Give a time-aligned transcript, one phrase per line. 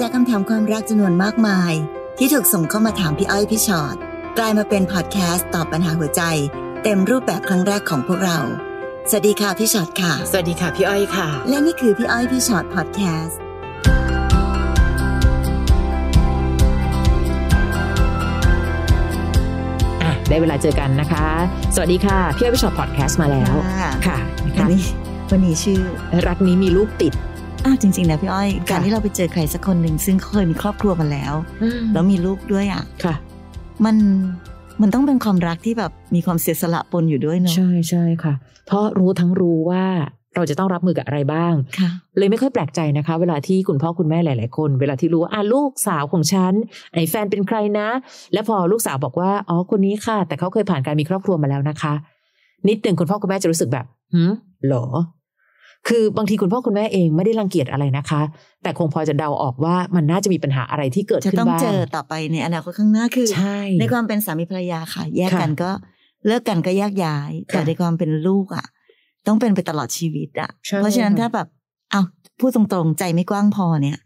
[0.00, 1.72] จากคำถามความรักจำนวนมากมาย
[2.18, 3.96] ที่ถูกส่งเข้ามาถามพี่อ้อยพี่ฉอด
[4.38, 6.22] กลายมาเป็นพอดแคสต์ตอบปัญหาหัวใจ
[6.82, 8.38] เต็มรูปแบบครั้งแรกของพวกเรา
[9.10, 13.38] สวัสดีค่ะพี่ชอ็อตค่ะ สวัสดีค่ะพี่อ้อยค่ะ และนี่คือพี่อ้อยพี่ฉอดแคสต์
[20.02, 21.26] อะได้เวลาเจอกันนะคะ
[21.74, 23.54] สวัสดีค่ะ พี่อ้อยพี่ฉอดแคสต์มาแล้ว
[24.06, 24.82] ค่ะนะคะวันนี้
[25.30, 25.80] วันนี้ชื่อ
[26.26, 27.14] รักนี้มีลูกติด
[27.66, 31.34] อ้าวจริงๆนะพี่อ้อยค่ะการที่เราไปเจอใครสักคนหนึ่งซึ่งเขาเคยมีครอบครัวมาแล้ว
[31.92, 33.14] แล้วมีลูกด้วยอะค่ะ
[33.84, 33.96] มัน
[34.82, 38.34] มันต้องเป็นความรักที่แบบมีความเสียสละปนอยู่ด้วยเนอะใช่ใช่ค่ะ
[38.66, 39.84] เพราะรู้ทั้งรู้ว่า
[40.34, 46.52] เราจะต้องรับมือกับอะไรบ้างค่ะเลยไม่ค่อยแปลกใจนะคะ เวลาที่คุณพ่อคุณแม่หลาย ๆ คน เวลาที่รู้ว่าอะลูกสาวของฉัน
[46.92, 47.88] ไอ้แฟนเป็นใครนะ
[48.32, 51.94] แล้วพอลูกสาวบอกว่าอ๋อคนนี้ค่ะ แต่เขาเคยผ่านการมีครอบครัวมาแล้วนะคะ
[52.68, 54.32] นิดหนึ่งคุณพ่อคุณแม่จะรู้สึกแบบหืม
[54.66, 54.86] เหรอ
[55.88, 58.22] คือบางทีคุณพ่อคุณแม่เองไม่ได้รังเกียจอะไรนะคะ
[58.62, 65.70] แต่คงพอจะเดาออกว่ามันน่าจะมีปัญหาอะไรที่เกิดจะขึ้นต้องบ้างเจอต่อไปในอนาคตข้างหน้าคือใช่ในความเป็นสามีภรรยาค่ะ แยกค่ะกันก็
[66.26, 68.66] เลิกกันก็แยกย้ายค่ะแต่ในความเป็นลูกอะ
[69.26, 71.48] ต้องเป็นไปตลอดชีวิตอะใช่เพราะฉะนั้นค่ะถ้าแบบ
[71.90, 72.02] เอา
[72.40, 73.98] พูดตรงๆ ใจไม่กว้างพอเนี่ย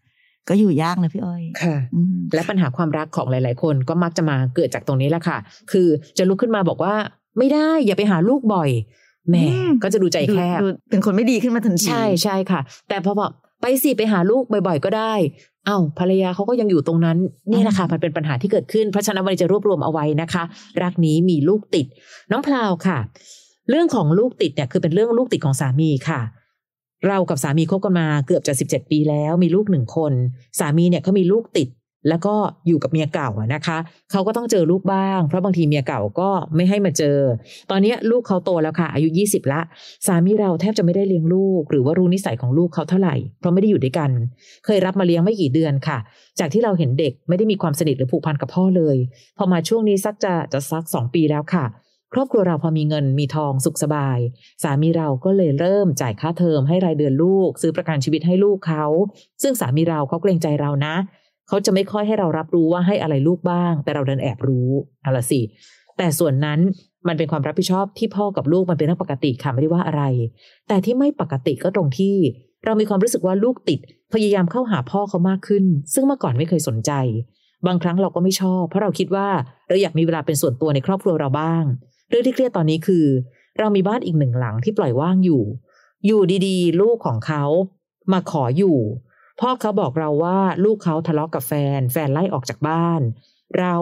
[0.49, 5.39] ก็อยู่ยากนะพี่อ้อยค่ะอืมและปัญหาความรักของหลาย ๆ คนก็มักจะมาเกิดจากตรงนี้แหละค่ะ
[5.73, 6.95] คือจะลุกขึ้นมาบอกว่า
[7.39, 8.71] ไม่ได้อย่าไปหาลูกบ่อย
[9.31, 9.37] แหม
[9.83, 15.15] ก็จะดูใจแคบดูดูเป็นคนไม่ดีขึ้นมาทันทีใช่ใช่ค่ะ แต่พอบอกไปสิไปหาลูกบ่อย ๆ ก็ได้
[15.67, 17.19] เอ้าภรรยาเขาก็ยังอยู่ตรงนั้น
[17.53, 20.43] นี่แหละค่ะมันเป็นปัญหาที่เกิดขึ้นเพราะฉะนั้นวันนี้จะรวบรวมเอาไว้นะคะ
[20.83, 21.87] รักนี้มีลูกติด
[22.31, 22.99] น้องพลาวค่ะ
[23.71, 26.21] เรื่องของลูกติดเนี่ยคือเป็นเรื่องลูกติดของสามีค่ะ
[27.07, 30.13] เรากับสามีคบกันมาเกือบจะสิบเจ็ดปีแล้ว มีลูกหนึ่งคน
[30.61, 31.69] สามีเนี่ยเขามีลูกติด
[32.09, 32.35] แล้วก็
[32.67, 33.79] อยู่กับเมียเก่านะคะ
[34.11, 37.17] เขาก็ต้องเจอลูกบ้าง เพราะบางทีเมียเก่าก็ไม่ให้มาเจอ
[37.71, 39.61] ตอนนี้ลูกเขาโตแล้วค่ะ อายุ 20 ละ
[40.07, 44.11] สามีเราแทบจะไม่ได้เลี้ยงลูก หรือว่ารู้นิสัยของลูกเขาเท่าไหร่ เพราะไม่ได้อยู่ด้วยกัน
[44.65, 45.99] เคยรับมาเลี้ยงไม่กี่เดือนค่ะ
[46.39, 48.97] จากที่เราเห็นเด็กไม่ได้มีความสนิทหรือผูกพันกับพ่อเลย
[49.39, 51.67] พอมาช่วงนี้สักจะจะสักสองปีแล้วค่ะ
[52.15, 54.19] ครอบครัวเราพอมีเงินมีทองสุขสบาย
[54.63, 58.85] สามีเราก็เลยเริ่มจ่ายค่าเทอมให้รายเดือนลูก ซื้อประกันชีวิตให้ลูกเขา
[59.43, 60.95] ซึ่งสามีเราเขาเกรงใจเรานะ
[61.51, 64.71] เขาจะไม่ค่อยให้เรารับรู้ว่าให้อะไรลูกบ้าง แต่เราเดินแอบรู้
[65.03, 65.41] เอาละสิ
[65.99, 66.61] แต่ส่วนนั้น
[67.09, 70.03] มันเป็นความรับผิดชอบที่พ่อกับลูกมันเป็นเรื่องปกติค่ะไม่ได้ว่าอะไร
[70.69, 72.17] แต่ที่ไม่ปกติก็ตรงที่
[72.65, 73.81] เรามีความรู้สึกว่าลูกติด
[74.13, 76.93] พยายามเข้าหาพ่อเขามากขึ้น ซึ่งเมื่อก่อนไม่เคยสนใจ
[77.67, 79.29] บางครั้งเราก็ไม่ชอบ เพราะเราคิดว่า
[79.69, 81.65] เราอยากมีเวลาเป็นส่วนตัวในครอบครัวเราบ้าง
[82.09, 83.07] เรื่องที่เครียดตอนนี้คือ
[83.59, 85.43] เรามีบ้านอีกหนึ่งหลังที่ปล่อยว่างอยู่
[86.07, 87.45] อยู่ดีๆ ลูกของเขา
[88.13, 88.79] มาขออยู่
[89.41, 93.01] พ่อเขาบอกเราว่าลูกเขาทะเลาะกับแฟน แฟนไล่ออกจากบ้าน
[93.59, 93.77] เรา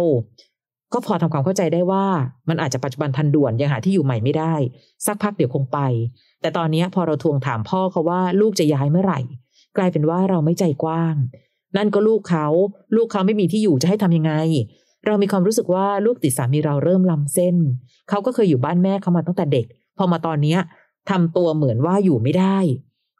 [0.93, 2.07] ก็พอทำความเข้าใจได้ว่า
[2.49, 4.55] มันอาจจะปัจจุบันทันด่วนยังหาที่อยู่ใหม่ไม่ได้
[5.07, 5.79] สักพักเดี๋ยวคงไป
[6.41, 9.21] แต่ตอนนี้พอเราทวงถามพ่อเขาว่าลูกจะย้ายเมื่อไหร่
[9.77, 11.15] กลายเป็นว่าเราไม่ใจกว้าง
[11.77, 12.47] นั่นก็ลูกเขา
[12.97, 14.33] ลูกเขาไม่มีที่อยู่จะให้ทำยังไง
[15.07, 17.57] เรามีความรู้สึกว่าลูกติดสามีเราเริ่มล้ำเส้น
[18.09, 19.67] เขาก็เคยอยู่บ้านแม่เขามาตั้งแต่เด็ก
[19.99, 20.59] พอมาตอนเนี้ย
[21.11, 22.59] ทำตัวเหมือนว่าอยู่ไม่ได้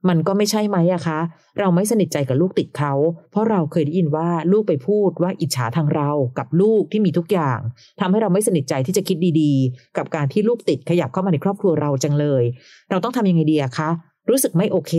[0.09, 1.19] มันก็ไม่ใช่ไหมอะคะ
[1.59, 2.93] เราไม่สนิทใจกับลูกติดเขา
[3.31, 7.59] เพราะเราเคยได้ยินว่าลูกไปพูดว่าอิจฉาทางเรากับลูกที่มีทุกอย่าง
[8.01, 12.45] ทำให้เราไม่สนิทใจที่จะคิดดีๆ กับการที่ลูกติดขยับเข้ามาในครอบครัวเราจังเลย
[12.91, 13.91] เราต้องทำยังไงดีอะคะ
[14.31, 14.93] รู้สึกไม่โอเค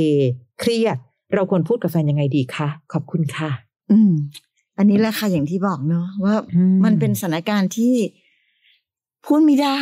[0.59, 0.97] เครียด
[1.33, 3.51] เราควรพูดกับแฟนยังไงดีคะขอบคุณค่ะ
[3.91, 4.11] อืม
[4.77, 7.93] อันนี้แหละค่ะอย่างที่บอกเนาะว่าอืมมันเป็นสถานการณ์ที่
[9.25, 9.79] พูดไม่ได้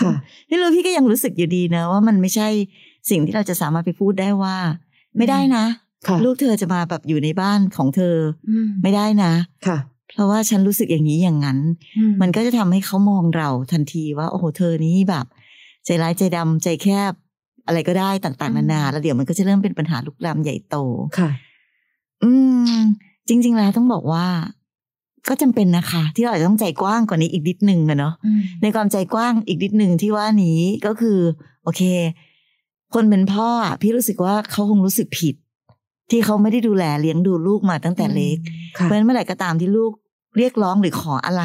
[0.00, 0.14] ค่ะ
[0.48, 2.48] นี่เราพี่ก็ยังรู้สึกอยู่ดีนะว่ามันไม่ใช่
[3.10, 4.56] สิ่งที่เราจะสามารถไปพูดได้ว่า
[5.16, 5.64] ไม่ได้นะ
[6.08, 8.16] ค่ะลูกเธอจะมาแบบอยู่ในบ้านของเธอ
[8.82, 9.32] ไม่ได้นะ
[9.66, 9.78] ค่ะ
[10.10, 11.58] เพราะว่าฉันรู้สึกอย่างนี้อย่างนั้น
[12.20, 15.24] มันก็จะทำให้เขามองเราทันทีว่า โอ้โหเธอนี้แบบ
[15.84, 17.12] ใจร้ายใจดำใจแคบ
[17.66, 20.76] อะไรก็ได้ต่างๆนานาแล้วเดี๋ยวมันก็จะเริ่มเป็นปัญหาลุกลามใหญ่โต
[21.18, 21.30] ค่ะ
[22.22, 22.30] อื
[22.76, 22.80] ม
[23.28, 24.26] จริง ๆ แล้วต้องบอกว่า
[25.28, 28.14] ก็จำเป็นนะคะ ที่เราอาจจะต้องใจกว้างกว่านี้อีกนิดนึงอะเนาะ
[28.62, 31.18] ในความใจกว้างอีกนิดนึงที่ว่านี้ก็คือ
[31.64, 31.82] โอเค
[32.94, 35.34] คนเป็นพ่ออะพี่รู้สึกว่าเขาคงรู้สึกผิด
[36.10, 38.38] ที่เขาไม่ได้ดูแลเลี้ยงดูลูกมาตั้งแต่เล็ก
[38.78, 39.92] ค่ะเพราะฉะนั้นเมื่อไหร่ก็ตามที่ลูก
[40.38, 41.44] เรียกร้องหรือขออะไร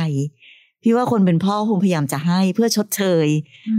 [0.83, 3.27] พี่ว่าคนเป็นพ่อคงพยายามจะให้เพื่อชดเชย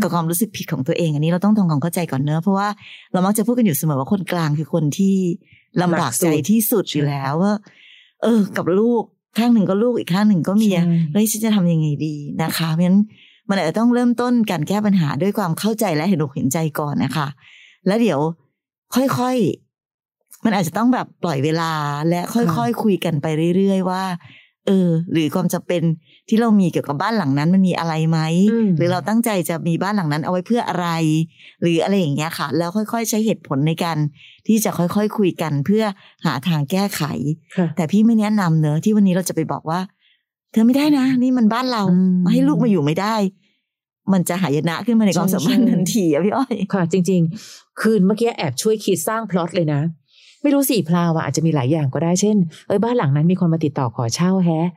[0.02, 2.68] กับความรู้สึกผิดของตัวเอง อันนี้เราต้องทำความเข้าใจก่อนเนอะเพราะว่า
[3.12, 5.14] เรามักจะพูดกันอยู่เสมอว่าคนกลางคือคนที่
[5.82, 7.54] ลำบากใจที่สุดอยู่แล้วว่า
[8.22, 9.02] เออ กับลูก
[9.38, 13.00] ข้างหนึ่งก็ลูกอีกข้างหนึ่งก็เมียใช่แล้วฉันจะทำยังไงดีนะคะเพราะฉะนั้น
[13.48, 17.26] มันอาจจะต้องเริ่มต้นการแก้ปัญหาด้วยความเข้าใจและเห็นอกเห็นใจก่อนนะคะ
[17.86, 18.20] แล้วเดี๋ยว
[18.94, 21.72] ค่อยๆ มันอาจจะต้องแบบปล่อยเวลา
[22.08, 24.02] และค่อยๆคุยกันไปเรื่อยๆว่า
[24.66, 25.82] เออ หรือความจำเป็น
[26.28, 28.18] ที่เรามีเกี่ยวกับบ้านหลังนั้นมันมีอะไรไหม
[28.52, 30.88] อืมหรือเราตั้งใจจะมีบ้านหลังนั้นเอาไว้เพื่ออะไร
[31.62, 33.98] หรืออะไรอย่างเงี้ยค่ะ แล้วค่อยๆ ใช้เหตุผลในการ
[34.46, 35.84] ที่จะค่อยๆคุยกันเพื่อ
[36.24, 37.02] หาทางแก้ไข
[37.56, 39.80] ค่ะแต่พี่ไม่แนะนำเนอะที่วันนี้เราจะไปบอกว่า
[40.52, 43.14] เธอไม่ได้นะ นี่มันบ้านเราอืมให้ลูกมาอยู่ไม่ได้
[44.14, 47.20] มันจะหายนะขึ้นมาในความใช่สัมพันธ์ใช่ทันทีอะพี่อ้อยค่ะ จริง
[47.50, 49.80] ๆ คืนเมื่อกี้แอบช่วยคิดสร้างพล็อตเลยนะ
[50.42, 52.36] ไม่รู้สิพลาวอะอาจจะมีหลายอย่างก็ได้เช่น
[52.66, 54.68] เอ้ยบ้านหลังนั้นมีคนมาติดต่อขอเช่าแฮะ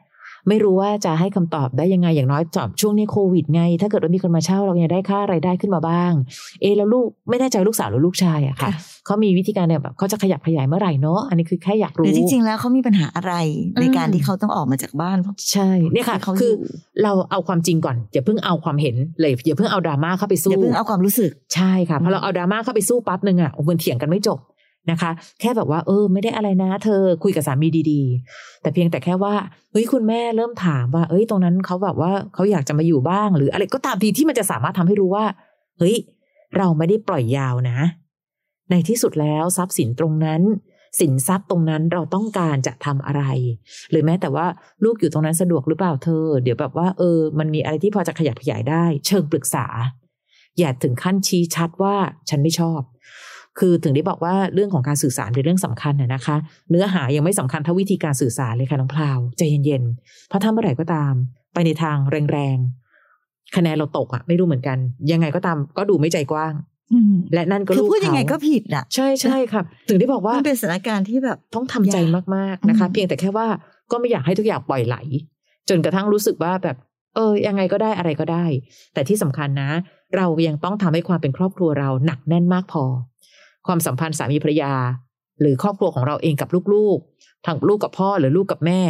[0.48, 6.14] ไม่รู้ว่าจะให้คำตอบได้ยังไงอย่างน้อยจอบช่วงนี้โควิดไง ถ้าเกิดว่ามีคนมาเช่าเรายังได้ค่ารายได้ขึ้นมาบ้าง
[6.62, 13.34] เอะแล้วลูกไม่แน่ใจลูกสาวหรือลูกชายอะค่ะค่ะเขามีวิธีการเนี่ยแบบเขาจะขยับขยายเมื่อไหร่เนาะอันนี้คือแค่อยากหรู้รือจริง ๆ แล้วเขามีปัญหาอะไร
[13.82, 16.74] ในอืมการที่เขาต้องออกมาจากบ้านเพราะใช่เนี่ยค่ะเขาคืออยู่
[17.04, 24.40] เราเอาความจริงก่อนอย่าเพิ่งเอาความเห็นเลยอย่าเพิ่งเอาดราม่าเข้าไปอสู้ย่าเพิ่งเอาความรู้สึกใช่ค่ะพออืมเราเอาดราม่าเข้าไปสู้ปั๊บหนึ่งอะโอ้มันเถียงกันไม่จบ
[24.92, 29.34] นะคะ แค่แบบว่า เออ ไม่ได้อะไรนะ เธอคุยกับสามีดีๆ แต่เพียงแต่แค่ว่า
[29.72, 35.26] เฮ้ยคุณแม่เริ่มถามว่า เอ้ยตรงนั้นเขาแบบว่าเขาอยากจะมาอยู่บ้าง หรืออะไรก็ตามทีที่มันจะสามารถทำให้รู้ว่า
[35.80, 35.96] เฮ้ย
[36.58, 37.80] เราไม่ได้ปล่อยยาวนะ
[38.72, 40.42] ในที่สุดแล้วทรัพย์สินตรงนั้น
[41.00, 43.24] สินทรัพย์ตรงนั้นเราต้องการจะทำอะไร
[43.90, 44.46] หรือแม้แต่ว่า
[44.84, 49.66] ลูกอยู่ตรงนั้นสะดวกหรือเปล่าเธอ เดี๋ยวแบบว่าเออ มันมีอะไรที่พอจะขยับขยายได้ เชิงปรึกษา
[50.60, 51.96] อย่าถึงขั้นชี้ชัดว่า
[52.30, 52.82] ฉันไม่ชอบ
[53.60, 56.36] คือถึงได้บอกว่าเรื่องของการสื่อสารเป็นเรื่องสำคัญน่ะนะคะ
[56.70, 61.14] เนื้อหายังไม่สำคัญเท่าวิธีการสื่อสารเลยค่ะน้องพลาวใจเย็นๆเพราะถ้าเมื่อไหร่ก็ตาม
[61.54, 61.98] ไปในทาง
[62.32, 64.78] แรงๆคะแนนเราตกอะไม่รู้เหมือนกัน
[65.12, 66.54] ยังไงก็ตามก็ดูไม่ใจกว้าง
[66.94, 73.48] อืมและนั่นก็คือลูกพูดยังไงเขาก็ผิดอะ ใช่ใช่ครับ ถึงได้บอกว่ามันเป็นสถานการณ์ที่แบบต้องทำใจยากมากๆนะคะอืมเพียงแต่แค่ว่า
[73.92, 74.96] ก็ไม่อยากให้ทุกอย่างปล่อยไหล
[75.70, 76.78] จนกระทั่งรู้สึกว่าแบบ
[77.16, 78.46] เออ ยังไงก็ได้อะไรก็ได้
[78.94, 79.70] แต่ที่สำคัญนะ
[80.16, 82.84] เรายังต้องทำให้ความเป็นครอบครัวเราหนักแน่นมากพอ
[83.68, 84.74] ความสัมพันธ์สามีภรรยา
[85.42, 88.82] หรือครอบครัวของเราเองกับลูกๆ ทั้งลูกกับพ่อหรือลูกกับแม่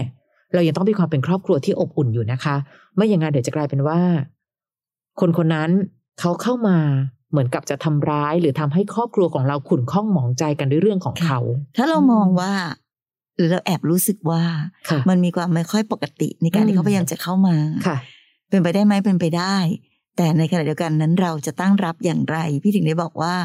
[0.53, 2.55] เรายังต้องมีความเป็นครอบครัวที่อบอุ่นอยู่นะคะ
[2.95, 3.99] ไม่อย่างนั้นเดี๋ยวจะกลายเป็นว่า
[5.19, 5.69] คนคนนั้น
[6.19, 6.77] เขาเข้ามา
[7.31, 11.39] เหมือนกับจะทำร้ายหรือทำให้ครอบครัวของเราขุ่นข้องหมองใจกันด้วยเรื่องของเขา
[11.77, 12.53] ถ้าเรามองว่า
[13.37, 14.43] หรือเราแอบรู้สึกว่า
[14.89, 17.55] ค่ะมันมีความไม่ค่อยปกติในการอืมที่เขาพยายามจะเข้ามา
[17.87, 17.97] ค่ะ
[18.49, 19.55] เป็นไปได้ไหมเป็นไปได้
[20.17, 23.35] แต่ในขณะเดียวกันนั้นเราจะตั้งรับอย่างไร พี่ถึงได้บอกว่า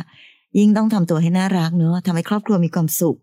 [0.59, 3.17] ยิ่งต้องทำตัวให้น่ารักเนอะทำให้ครอบครัวมีความสุข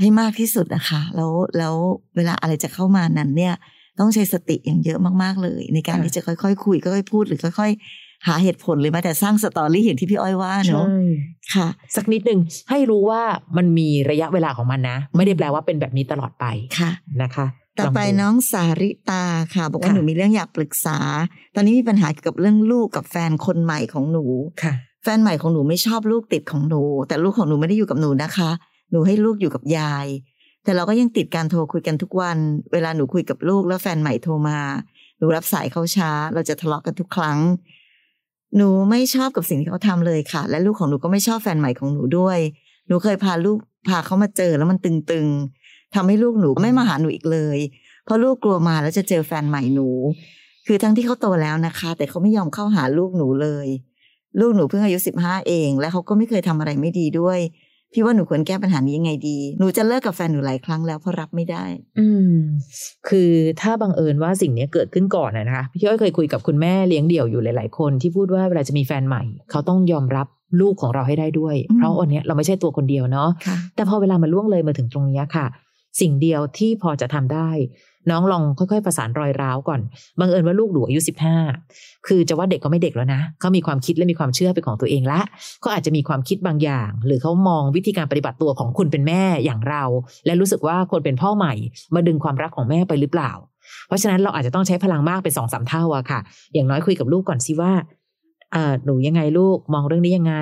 [0.00, 1.74] ให้มากที่สุดนะคะ แล้วแล้ว
[2.16, 3.54] เวลาอะไรจะเข้ามานั้นเนี่ย
[4.00, 10.86] ต้องใช้สติอย่างเยอะมากๆเลย ในการค่ะที่จะค่อยๆคุยค่อยๆพูดหรือค่อย ๆหาเหตุผลหรือแม้แต่สร้างสตอรี่อย่างที่พี่อ้อยว่าเนอะ
[11.54, 13.22] ค่ะ สักนิดหนึ่งให้รู้ว่า
[13.56, 16.44] มันมีระยะเวลาของมันนะ ไม่ได้แปลว่าเป็นแบบนี้ตลอดไป
[16.78, 16.90] ค่ะ
[17.22, 17.46] นะคะ
[17.78, 19.24] ต่อไปลงดูน้องสาริตา
[19.54, 20.98] ค่ะ บอกว่าค่ะหนูมีเรื่องอยากปรึกษา
[21.54, 24.24] ตอนนี้มีปัญหาเกี่ยวกับเรื่องลูกกับแฟนคนใหม่ของหนู
[24.62, 28.50] ค่ะ แฟนใหม่ของหนูไม่ชอบลูกติดของหนู แต่ลูกของหนูไม่ได้อยู่กับหนูนะคะ
[28.90, 30.06] หนูให้ลูกอยู่กับยาย
[30.64, 32.38] แต่เราก็ยังติดการโทรคุยกันทุกวัน
[32.72, 34.58] เวลาหนูคุยกับลูกแล้วแฟนใหม่โทรมา
[35.18, 37.38] หนูรับสายเขาช้า เราจะทะเลาะกันทุกครั้ง
[38.56, 42.38] หนูไม่ชอบกับสิ่งที่เขาทำเลยค่ะ และลูกของหนูก็ไม่ชอบแฟนใหม่ของหนูด้วย
[42.88, 43.58] หนูเคยพาลูก
[43.88, 47.58] พาเขามาเจอแล้วมันตึงๆทำให้ลูกหนูไม่มาหาหนูอีกเลย
[48.04, 49.88] เพราะลูกกลัวมาแล้วจะเจอแฟนใหม่หนู
[50.66, 53.66] คือทั้งที่เขาโตแล้วนะคะ แต่เขาไม่ยอมเข้าหาลูกหนูเลย
[54.40, 57.38] ลูกหนูเพิ่งอายุสิบห้าเอง และเขาก็ไม่เคยทำอะไรไม่ดีด้วย
[57.92, 61.64] พี่ว่าหนูควรแก้ปัญหานี้ยังไงดี หนูจะเลิกกับแฟนหนูหลายครั้งแล้วเพราะรับไม่ได้
[61.98, 62.34] อืม
[63.08, 63.30] คือ
[63.60, 70.26] ถ้าบังเอิญว่าสิ่งนี้เกิดขึ้นก่อนนะนะคะพี่อ้อยเคยคุยกับคุณแม่เลี้ยงเดี่ยวอยู่หลาย ๆ คนที่พูดว่าเวลาจะมีแฟนใหม่ เขาต้องยอมรับ
[70.60, 75.46] ลูกของเราให้ได้ด้วยอืมเพราะวันเนี้ยเราไม่ใช่ตัวคนเดียวเนาะค่ะแต่พอเวลามันล่วงเลยมาถึงตรงเนี้ยค่ะ
[76.00, 77.50] สิ่งเดียวที่พอจะทำได้
[78.10, 79.80] น้องลองค่อยๆประสานรอยร้าวก่อน
[80.20, 81.36] บังเอิญว่าลูกหนูอายุสิบห้า
[82.06, 85.20] คือจะว่าเด็กก็ไม่เด็กแล้วนะเขามีความคิดและมีความเชื่อเป็นของตัวเองละ
[85.60, 89.84] เขาอาจจะมีความคิดบางอย่าง หรือเขามองวิธีการปฏิบัติตัวของคุณเป็นแม่อย่างเรา
[90.26, 91.54] และรู้สึกว่าคนเป็นพ่อใหม่
[91.94, 93.32] มาดึงความรักของแม่ไปหรือเปล่า
[93.86, 96.20] เพราะฉะนั้นเราอาจจะต้องใช้พลังมากเป็นสองสามเท่าอะค่ะ
[96.54, 97.72] อย่างน้อยคุยกับลูกก่อนสิว่า
[98.84, 100.34] หนูยังไงลูกมองเรื่องนี้ยังไง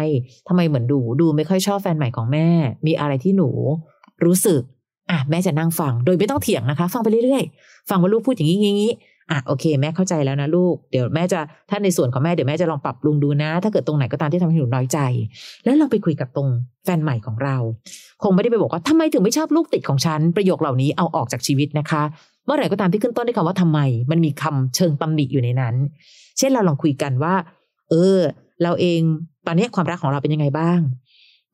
[0.49, 2.49] ทำไมเหมือนดูดูไม่ค่อยชอบแฟนใหม่ของแม่
[2.87, 3.49] มีอะไรที่หนู
[4.25, 4.63] รู้สึก
[5.11, 8.93] อะแม่จะนั่งฟังโดยไม่ต้องเถียงนะคะ ฟังไปเรื่อยๆ ฟังว่าลูกพูดอย่างนี้อย่างนี้
[9.31, 14.99] อะโอเค แม่เข้าใจแล้วนะลูกเดี๋ยวแม่จะถ้าในส่วนของแม่เดี๋ยวแม่จะลองปรับปรุงดูนะ ถ้าเกิดตรงไหนก็ตามที่ทำให้หนูน้อยใจ
[15.65, 16.49] แล้วเราไปคุยกับตรง
[16.85, 17.57] แฟนใหม่ของเรา
[18.23, 22.03] คงไม่ได้ไปบอกว่าทำไมถึงไม่ชอบลูกติดของฉันประโยคเหล่านี้เอาออกจากชีวิตนะคะ
[22.45, 25.75] เมื่อไหร่ก็ตามที่ขึ้นต้นด้วยคำว่าทำไม มันมีคำเชิงตำหนิอยู่ในนั้น
[26.39, 27.35] เช่นเราลองคุยกันว่า
[27.91, 28.19] เออ
[28.63, 29.01] เราเอง
[29.47, 30.81] ตอนนี้ความรักของเราเป็นยังไงบ้าง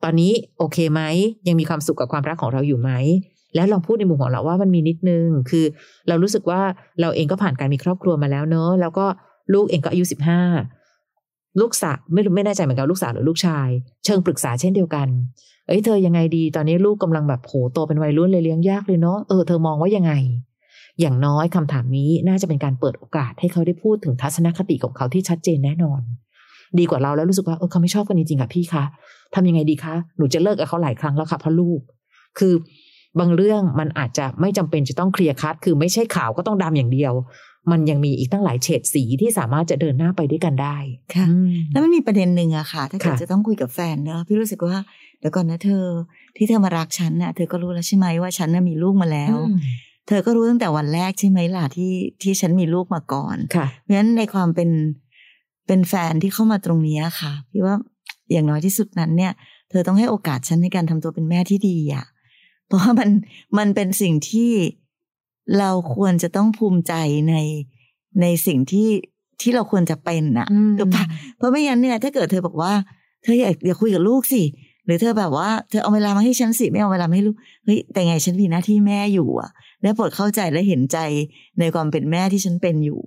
[0.03, 1.01] ตอนนี้โอเคไหม
[1.47, 2.91] ยังมีความสุขกับความรักของเราอยู่ไหม
[3.55, 5.65] แล้วลองพูดในมุมของเราว่ามันมีนิดนึง คือ
[6.07, 6.61] เรารู้สึกว่า
[7.01, 9.05] เราเองก็ผ่านการมีครอบครัวมาแล้วเนอะแล้วก็
[9.53, 10.41] ลูกเองก็อายุสิบห้า
[11.61, 13.69] ลูกสาวไม่ไม่แน่ใจเหมือนกันลูกสาวหรือลูกชาย
[14.05, 15.07] เชิงปรึกษาเช่นเดียวกัน
[15.67, 20.13] เอ้ยเธอยังไงดี ตอนนี้ลูกกำลังแบบโหโตเป็นวัยรุ่นเลยเลี้ยงยากเลยเนาะเออเธอมองว่ายังไง
[20.99, 26.01] อย่างน้อยคำถามนี้น่าจะเป็นการเปิดโอกาสให้เขาได้พูดถึงทัศนคติของเขาที่ชัดเจนแน่นอน
[26.79, 28.83] ดีกว่าเราแล้วรู้สึกว่าเออเขาไม่ชอบกันจริงๆค่ะพี่คะ
[29.35, 31.79] ทำยังไงดีคะหนูจะเลิกกับเขาหลายครั้งแล้วค่ะเพราะลูก
[32.39, 32.53] คือ
[33.19, 37.13] บางเรื่องมันอาจจะไม่จำเป็นจะต้องเคลียร์คัดคือไม่ใช่ขาวก็ต้องดำอย่างเดียว
[37.71, 40.77] มันยังมีอีกตั้งหลายเฉดสีที่สามารถจะเดินหน้าไปด้วยกันได้
[41.15, 44.77] ค่ะอืมแล้วมันมีประเด็นหนึ่งอะค่ะ ถ้าเกิดค่ะจะต้องคุยกับแฟนเนอะพี่รู้สึกว่า
[45.19, 45.83] เดี๋ยวก่อนนะเธอ
[46.37, 49.57] ที่เธอมารักฉันน่ะเธอก็รู้แล้วใช่ไหมว่าฉันน่ะมีลูกมาแล้วอืม
[50.07, 54.69] เธอก็รู้ตั้งแต่วันแรกใช่ไหมล่ะที่ที่ฉันมีลูกมาก่อนค่ะเพราะฉะนั้นในความเป็น
[55.67, 57.75] เป็นแฟนที่เข้ามาตรงเนี้ยค่ะ พี่ว่า
[58.31, 59.31] อย่างน้อยที่สุดนั้นเนี่ย
[59.69, 62.05] เธอต้องให้โอกาสฉันในการทำตัวเป็นแม่ที่ดีอะ
[62.67, 63.09] เพราะว่ามัน
[63.57, 64.51] มันเป็นสิ่งที่
[65.59, 66.93] เราควรจะต้องภูมิใจ
[67.29, 67.35] ใน
[68.21, 68.89] ในสิ่งที่
[69.41, 71.03] ที่เราควรจะเป็นอะอืมถูกปะ
[71.37, 72.73] เพราะไม่งั้นเนี่ย ถ้าเกิดเธอบอกว่า
[73.23, 74.43] เธออยากอยากคุยกับลูกสิ
[74.85, 79.49] หรือเธอแบบว่าเธอเอาเวลามาให้ฉันสิไม่เอาเวลามาให้ลูกเฮ้ยแต่ไงฉันมีหน้าที่แม่อยู่อะ
[79.81, 80.97] และโปรดเข้าใจและเห็นใจ
[81.59, 82.99] ในความเป็นแม่ที่ฉันเป็นอยู่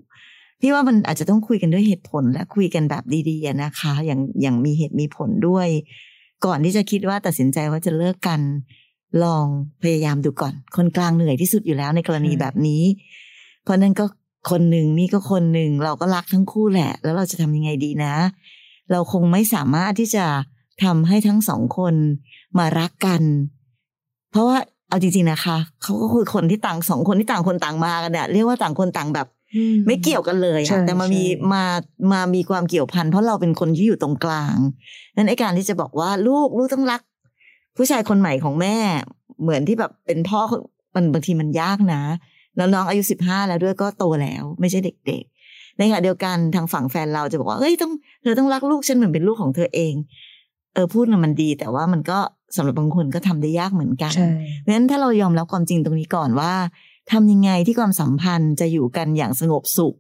[0.61, 5.69] พี่ว่ามันอาจจะต้องคุยกันด้วยเหตุผลและคุยกันแบบดีๆอะนะคะ อย่างอย่างมีเหตุมีผลด้วย
[6.45, 8.41] ก่อนที่จะคิดว่าตัดสินใจว่าจะเลิกกัน
[9.23, 9.47] ลอง
[9.83, 12.83] พยายามดูก่อน คนกลางเหนื่อยที่สุดอยู่แล้วในกรณีใช่แบบนี้
[13.63, 14.05] เพราะนั่นก็
[14.51, 18.15] คนหนึ่งนี่ก็คนหนึ่งเราก็รักทั้งคู่แหละ แล้วเราจะทำยังไงดีนะ
[18.91, 20.27] เราคงไม่สามารถที่จะ
[20.85, 21.95] ทำให้ทั้งสองคน
[22.59, 23.23] มารักกัน
[24.31, 24.59] เพราะว่า
[24.89, 29.27] เอาจริงๆนะคะเขาก็คือคนที่ต่างสองคนที่ต่างคนต่างมากันเนี่ยเรียกว่าต่างคนต่างแบบ
[29.87, 31.65] ไม่เกี่ยวกันเลยใช่อะแต่มามีใช่มา
[32.13, 34.57] มามีความเกี่ยวพันเพราะเราเป็นคนที่อยู่ตรงกลาง
[35.17, 37.01] นั้นไอ้การที่จะบอกว่าลูกลูกต้องรัก
[37.77, 38.77] ผู้ชายคนใหม่ของแม่
[39.43, 40.41] เหมือนที่แบบเป็นพ่อ
[40.95, 42.03] มันบางทีมันยากนะ
[42.57, 47.93] แล้วน้องอายุสิบห้าแล้วด้วยก็โตแล้วไม่ใช่เด็กๆ ในขณะเดียวกันทางฝั่งแฟนเราจะบอกว่าเฮ้ยต้อง
[48.23, 49.95] เธอต้องรักลูกฉันเหมือนเป็นลูกของเธอเอง
[50.75, 52.19] เออพูดน่ะมันดี แต่ว่ามันก็
[52.57, 54.31] สำหรับบางคนก็ทำได้ยากเหมือนกันใช่
[54.61, 56.53] เพราะฉะนั้นถ้าเรายอมรับความจริงตรงนี้ก่อนว่า
[57.13, 59.95] ทำยังไงที่ความสัมพันธ์จะอยู่กันอย่างสงบสุข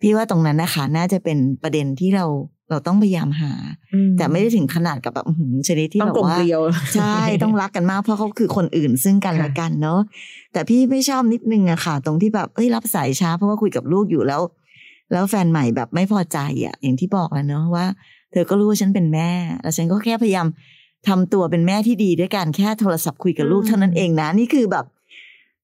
[0.00, 2.26] พี่ว่าตรงนั้นนะคะ น่าจะเป็นประเด็นที่เรา
[2.70, 3.52] เราต้องพยายามหา
[3.94, 6.60] อืแต่ไม่ได้ถึงขนาดกับแบบอื้อหือชนิดที่ต้อแบงกลบมว่าเกลียว
[6.94, 10.00] ใช่ต้องรักกันมากเพราะเขาคือคนอื่นซึ่งกันค่ะและกันเนาะ
[10.52, 14.42] แต่พี่ไม่ชอบนิดนึงอะค่ะ ตรงที่แบบเอ้ยรับสายช้า เพราะว่าคุยกับลูกอยู่แล้ว
[15.12, 17.86] แล้วแฟนใหม่แบบไม่พอใจอะอย่างที่บอกแล้วเนาะว่า
[18.32, 19.30] เธอก็รู้ว่าฉันเป็นแม่
[19.62, 20.46] แล้วฉันก็แค่พยายาม
[21.08, 24.84] ทำตัวเป็นแม่ที่ดีด้วยการแค่โทรศัพท์คุยกับลูกอืมเท่านั้นเองนะนี่คือแบบ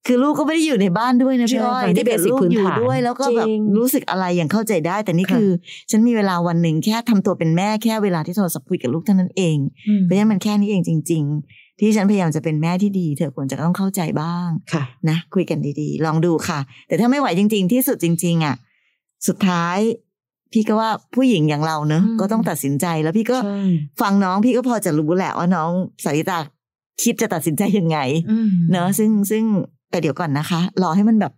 [0.07, 5.49] คือลูกก็ไม่ได้อยู่ในบ้านด้วยนะพี่ใช่อ้อยค่ะนี่ถ้าเกิด basic ลูกพื้นอยู่ฐานด้วย แล้วก็แบบจริงรู้สึกอะไรอย่างเข้าใจได้ แต่นี่ค่ะคือ
[5.91, 9.57] ฉันมีเวลาวันหนึ่งแค่ทำตัวเป็นแม่แค่เวลาที่โทรศัพท์คุยกับลูกเท่านั้นเอง
[10.03, 18.55] เพราะฉะนั้นมันแค่นี้เองจริง ๆ ที่ฉันพยายามจะเป็นแม่ที่ดี เธอควรจะต้องเข้าใจบ้างค่ะนะคุยกันดีๆ ลองดูค่ะ แต่ถ้าไม่ไหวจริง ๆ ที่สุดจริง ๆ อะ
[19.27, 19.77] สุดท้าย
[20.53, 23.61] พี่ก็ว่าผู้หญิงอย่างเราเนอะอืมก็ต้องตัดสินใจแล้วพี่ก็ใช่
[24.01, 25.71] ฟังน้องพี่ก็พอจะรู้แหละว่าน้อง
[26.03, 26.39] สาริตา
[27.03, 27.97] คิดจะตัดสินใจยังไง
[28.31, 29.43] อืมเนอะซึ่งซึ่ง
[29.91, 31.33] แต่เดี๋ยวก่อนนะคะ รอให้มันแบบ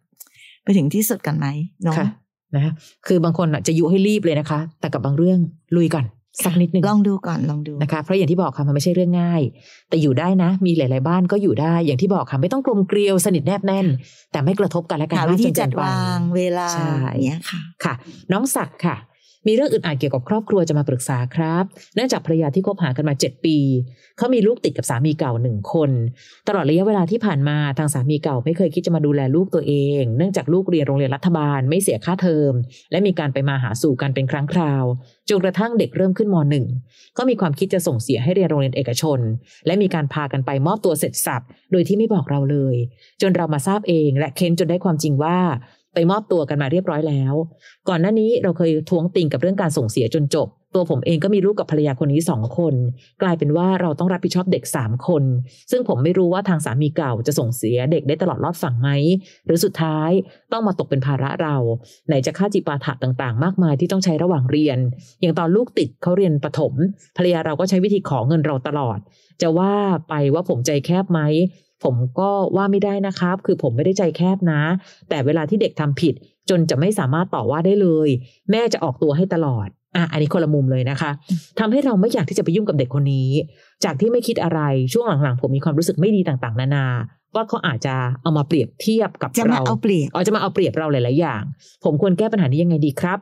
[0.63, 1.47] ไปถึงที่สุดกันไหม
[1.83, 2.07] เนาะค่ะ
[2.55, 2.73] นะ
[3.07, 5.39] คือบางคนอะจะยุให้รีบเลยนะคะ แต่กับบางเรื่อง
[5.75, 6.05] ลุยก่อน
[6.45, 9.41] สักนิดหนึ่งลองดูก่อนลองดูนะคะเพราะอย่างที่บอกค่ะมันไม่ใช่เรื่องง่าย
[9.89, 13.87] แต่อยู่ได้นะ มีหลาย ๆ บ้านก็อยู่ได้อย่างที่บอกค่ะไม่ต้องกลมเกลียวสนิทแนบแน่น
[14.31, 17.93] แต่ไม่กระทบกันและกันหามาวิกธีจนเกิจัดนไปวางเวลาใช่อย่างเนี้ยค่ะค่ะ
[18.31, 18.95] น้องศักดิ์ค่ะ
[19.47, 21.63] มีเรื่องอึดอัดเกี่ยวกับครอบครัวจะมาปรึกษาครับ
[21.95, 23.57] เนื่องจากภรรยาที่คบหากันมา 7 ปี
[24.17, 25.91] เขามีลูกติดกับสามีเก่าหนึ่งคน
[26.47, 32.53] ตลอดระยะเวลาที่ผ่านมาทางสามีเก่าไม่เคยคิดจะมาดูแลลูกตัวเอง เนื่องจากลูกเรียนโรงเรียนรัฐบาลไม่เสียค่าเทอม
[32.91, 34.83] และมีการไปมาหาสู่กันเป็นครั้งคราว
[35.29, 36.65] จนกระทั่งเด็กเริ่มขึ้นมหนึ่ง
[37.17, 39.19] ก็มีความคิดจะส่งเสียให้เรียนโรงเรียนเอกชน
[39.65, 42.75] และมีการพากันไปมอบตัวเสร็จสับโดยที่ไม่บอกเราเลย
[43.21, 45.39] จนเรามาทราบเองและเค้นจนได้ความจริงว่า
[45.93, 47.33] ไปมอบตัวกันมาเรียบร้อยแล้ว
[47.89, 52.75] ก่อนหน้านี้เราเคยท้วงติงกับเรื่องการส่งเสียจนจบ ตัวผมเองก็มีลูกกับภรรยาคนนี้สองคน
[53.21, 55.23] กลายเป็นว่าเราต้องรับผิดชอบเด็กสามคน
[55.71, 58.89] ซึ่งผมไม่รู้ว่าทางสามีเก่าจะส่งเสียเด็กได้ตลอดรอดฝั่งไหม
[59.45, 60.11] หรือสุดท้าย
[60.51, 61.55] ต้องมาตกเป็นภาระเรา
[62.07, 64.77] ไหนจะค่าจิปาถะต่างๆ มากมายที่ต้องใช้ระหว่างเรียน
[65.21, 66.73] อย่างตอนลูกติดเขาเรียนประถม
[67.17, 68.99] ภรรยาเราก็ใช้วิธีขอเงินเราตลอด
[69.41, 69.75] จะว่า
[70.09, 71.19] ไปว่าผมใจแคบไหม
[71.83, 74.61] ผมก็ว่าไม่ได้นะครับ คือผมไม่ได้ใจแคบนะ
[75.09, 76.13] แต่เวลาที่เด็กทำผิด
[76.49, 78.09] จนจะไม่สามารถต่อว่าได้เลย
[78.51, 81.11] แม่จะออกตัวให้ตลอดอะอันนี้คนละมุมเลยนะคะ
[81.59, 83.29] ทำให้เราไม่อยากที่จะไปยุ่งกับเด็กคนนี้
[83.83, 84.59] จากที่ไม่คิดอะไร
[84.93, 86.85] ช่วงหลังๆ ผมมีความรู้สึกไม่ดีต่างๆ นานา
[87.35, 91.43] ว่าเขาอาจจะเอามาเปรียบเทียบกับจะมาเราเอาเปรียบอ๋อจะมาเอาเปรียบเราหลายๆอย่าง
[91.83, 93.19] ผมควรแก้ปัญหานี้ยังไงดีครับ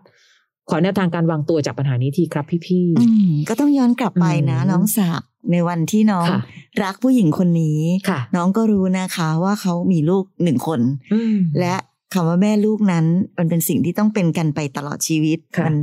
[0.70, 6.42] ขอแนวทางการวางตัวจากปัญหานี้ทีครับพี่อืมก็ต้องย้อนกลับไปนะอืมน้องศักดิ์ ในวันที่น้องค่ะ
[6.84, 10.80] รักผู้หญิงคนนี้ๆค่ะน้องก็รู้นะคะว่าเขามีลูกหนึ่งคน
[11.14, 11.76] อืมและ
[12.14, 13.06] คำว่าแม่ลูกนั้น
[13.38, 15.76] มันเป็นสิ่งที่ต้องเป็นกันไปตลอดชีวิตค่ะมัน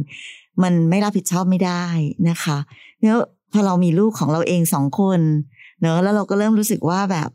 [0.63, 1.85] มันไม่รับผิดชอบไม่ได้
[2.29, 2.59] นะคะ
[3.03, 3.19] แล้ว
[3.53, 5.21] พอเรามีลูกของเราเองสองคน
[5.81, 7.29] เนอะแล้วเราก็เริ่มรู้สึกว่าแบบ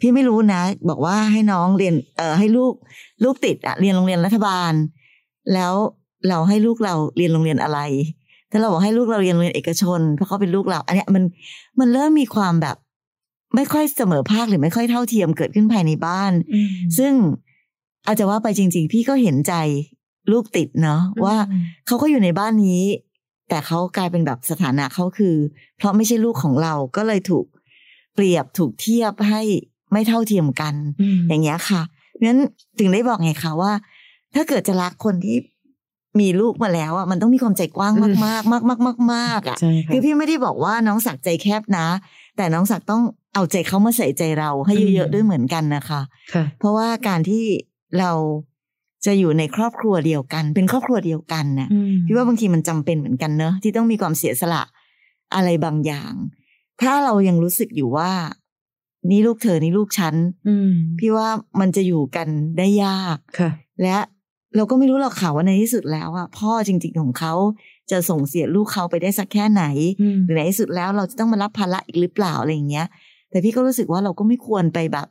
[0.00, 2.72] พี่ไม่รู้นะ บอกว่าให้น้องเรียน เอ่อให้ลูก
[3.24, 4.72] ลูกติดอะเรียนโรงเรียนรัฐบาล
[5.54, 5.74] แล้ว
[6.28, 7.78] เราให้ลูกเราเรียนโรงเรียนอะไร
[8.50, 11.24] ถ้าเราบอกให้ลูกเราเรียนโรงเรียนเอกชน เพราะเขาเป็นลูกเรา อันเนี้ยมัน
[11.80, 12.76] มันเริ่มมีความแบบ
[13.54, 16.32] ไม่ค่อยเสมอภาคหรือไม่ค่อยเท่าเทียมเกิดขึ้นภายในบ้าน
[16.98, 17.12] ซึ่ง
[18.06, 19.54] อาจจะว่าไปจริง ๆ พี่ก็เห็นใจ
[20.32, 21.36] ลูกติดเนาะว่า
[21.86, 22.82] เขาก็อยู่ในบ้านนี้
[23.48, 25.34] แต่เขากลายเป็นแบบสถานะเขาคือ
[25.76, 27.44] เพราะไม่ใช่ลูกของเราก็เลยถูก
[28.14, 29.42] เปรียบถูกเทียบให้
[29.92, 30.74] ไม่เท่าเทียมกัน
[31.28, 32.40] อย่างเงี้ยค่ะเพราะฉะนั้น
[32.78, 33.72] ถึงได้บอกไงคะว่า
[34.34, 35.36] ถ้าเกิดจะรักคนที่
[36.20, 41.86] มีลูกมาแล้วอะมันต้องมีความใจกว้างมากมากมากมากมากมากอะใช่ค่ะคือพี่ไม่ได้บอกว่าน้องศักดิ์ใจแคบนะ
[42.36, 43.02] แต่น้องศักดิ์ต้อง
[43.34, 46.00] เอาใจเขามาใส่ใจเราให้เยอะๆด้วยเหมือนกันนะคะ
[46.34, 47.44] ค่ะเพราะว่าการที่
[47.98, 48.12] เรา
[49.06, 51.68] จะอยู่ในครอบครัวเดียวกัน เป็นครอบครัวเดียวกันน่ะ
[52.06, 54.62] พี่ว่าบางทีมันจำเป็นเหมือนกันเนอะที่ต้องมีความเสียสละ
[55.34, 56.12] อะไรบางอย่าง
[56.82, 58.12] ถ้าเรายังรู้สึกอยู่ว่า
[59.10, 60.14] นี่ลูกเธอนี่ลูกฉัน
[60.48, 61.28] อืมพี่ว่า
[61.60, 63.50] มันจะอยู่กันได้ยากค่ะ
[63.82, 63.96] และ
[64.56, 67.34] เราก็ไม่รู้หรอกค่ะว่าในที่สุดแล้วอะพ่อจริง ๆของเขา
[67.90, 69.64] จะส่งเสียลูกเขาไปได้สักแค่ไหน
[70.00, 72.86] อืมหรือในที่สุดแล้วเราจะต้องมารับภาระอีกหรือเปล่าอะไรอย่างเงี้ย
[73.30, 75.06] แต่พี่ก็รู้สึกว่าเราก็ไม่ควรไปแบบ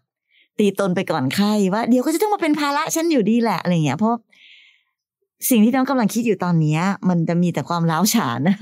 [0.60, 4.16] ตีตนไปก่อนใครว่าเดี๋ยวก็จะต้องมาเป็นภาระฉันอยู่ดีแหละอะไรอย่างเงี้ยเพราะ
[5.50, 8.58] สิ่งที่น้องกำลังคิดอยู่ตอนเนี้ยมันจะมีแต่ความร้าวฉานนะ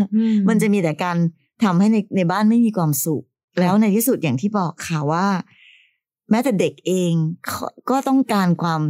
[0.49, 1.17] มันจะมีแต่การ
[1.63, 3.23] ทำให้ในในบ้านไม่มีความสุข
[3.59, 5.27] แล้วในที่สุดอย่างที่บอกค่ะว่า
[6.29, 7.13] แม้แต่เด็กเอง
[7.49, 8.81] ก็ก็ต้องการความ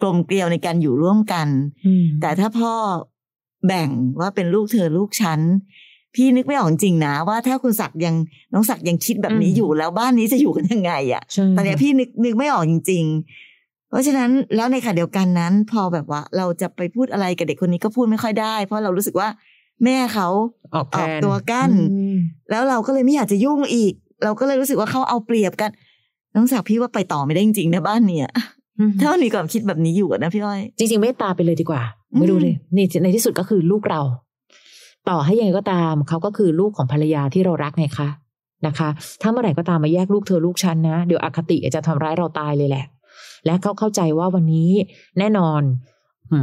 [0.00, 1.48] กลมเกลียวในการอยู่ร่วมกัน
[1.86, 2.72] อืมแต่ถ้าพ่อ
[3.66, 5.40] แบ่งว่าเป็นลูกเธอลูกฉัน
[6.14, 8.14] พี่นึกไม่ออกจริงๆนะว่าถ้าคุณศักดิ์ยัง
[8.52, 13.04] น้องศักดิ์ยังคิดแบบนี้อยู่แล้วบ้านนี้จะอยู่กันยังไงอะใช่ตอนเนี้ยพี่นึกนึกไม่ออกจริง
[13.46, 19.28] ๆ เพราะฉะนั้นแล้วในขณะเดียวกันนั้น พอแบบว่า เราจะไปพูดอะไรกับเด็กคนนี้ก็พูดไม่ค่อยได้ เพราะเรารู้สึกว่า
[19.84, 20.28] แม่เขา
[20.74, 22.16] ออกแทออกนตัวกั้นอืม
[22.50, 23.92] แล้วเราก็เลยไม่อยากจะยุ่งอีก
[24.24, 25.70] เราก็เลยรู้สึกว่าเขาเอาเปรียบกัน
[26.34, 28.55] น้องศักดิ์พี่ว่าไปต่อไม่ได้จริงๆนะบ้านเนี่ยอืม
[29.00, 34.02] ถ้ามันมีความคิดแบบนี้อยู่อะนะพี่อ้อย จริงๆเมตตาไปเลยดีกว่าอืมไม่รู้เลยนี่ในที่สุดก็คือลูกเรา
[35.08, 38.08] ต่อให้ยังไงก็ตามเขาก็คือลูกของภรรยาที่เรารักไงคะ
[38.66, 38.88] นะคะ
[39.22, 42.84] ถ้าเมื่อไหร่ก็ตามมาแยกลูกเธอลูกฉันนะ เดี๋ยวอคติจะทำร้ายเราตายเลยแหละ
[43.46, 44.70] และเขาเข้าใจว่าวันนี้
[45.18, 45.95] แน่นอนอืม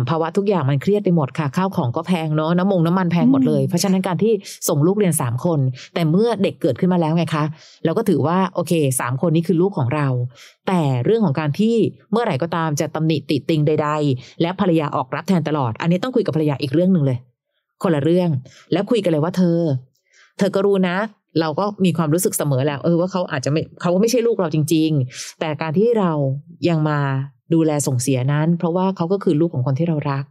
[0.09, 4.33] ภาวะทุกอย่างมันเครียดไปหมดค่ะ ข้าวของก็แพงเนาะน้ำมงน้ำมันแพงหมดเลยอืมเพราะฉะนั้นการที่
[4.69, 5.59] ส่งลูกเรียนสามคน
[5.93, 7.43] แต่เมื่อเด็กเกิดขึ้นมาแล้วไงคะ
[7.85, 10.07] เราก็ถือว่าโอเคสามคนนี้คือลูกของเรา
[10.67, 11.75] แต่เรื่องของการที่
[12.11, 17.17] เมื่อไหร่ก็ตามจะตำหนิติติงใด ๆ และภรรยาออกรับแทนตลอด อันนี้ต้องคุยกับภรรยาอีกเรื่องหนึ่งเลย
[17.83, 18.29] คนละเรื่อง
[18.73, 19.59] แล้วคุยกันเลยว่าเธอ
[20.37, 20.97] เธอก็รู้นะ
[21.39, 26.11] เราก็มีความรู้สึกเสมอแหล้วเออว่าเขาอาจจะไม่เขาก็ไม่ใช่ลูกเราจริง ๆ แต่การที่เรา
[26.69, 26.99] ยังมา
[27.53, 30.23] ดูแลส่งเสียนั้น เพราะว่าเขาก็คือลูกของคนที่เรารัก